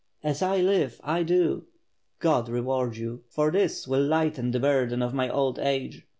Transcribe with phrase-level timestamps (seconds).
[0.23, 1.65] "As I live, I do."
[2.17, 6.07] "God reward you, for this will lighten the burden of my old age.